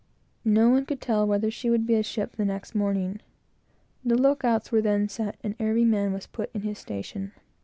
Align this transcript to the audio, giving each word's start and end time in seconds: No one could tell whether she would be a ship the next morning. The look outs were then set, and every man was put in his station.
No 0.43 0.71
one 0.71 0.87
could 0.87 0.99
tell 0.99 1.27
whether 1.27 1.51
she 1.51 1.69
would 1.69 1.85
be 1.85 1.93
a 1.93 2.01
ship 2.01 2.31
the 2.31 2.43
next 2.43 2.73
morning. 2.73 3.19
The 4.03 4.17
look 4.17 4.43
outs 4.43 4.71
were 4.71 4.81
then 4.81 5.07
set, 5.07 5.37
and 5.43 5.53
every 5.59 5.85
man 5.85 6.11
was 6.11 6.25
put 6.25 6.49
in 6.55 6.61
his 6.63 6.79
station. 6.79 7.33